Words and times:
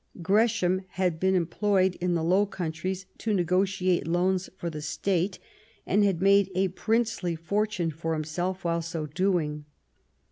Gresham 0.23 0.81
had 0.93 1.19
been 1.19 1.35
em 1.35 1.45
ployed 1.45 1.93
in 2.01 2.15
the 2.15 2.23
Low 2.23 2.47
Countries 2.47 3.05
to 3.19 3.35
negotiate 3.35 4.07
loans 4.07 4.49
for 4.57 4.67
the 4.67 4.81
State, 4.81 5.37
and 5.85 6.03
had 6.03 6.23
made 6.23 6.49
a 6.55 6.69
princely 6.69 7.35
fortune 7.35 7.91
for 7.91 8.15
him 8.15 8.23
self 8.23 8.63
while 8.63 8.81
so 8.81 9.05
doing. 9.05 9.65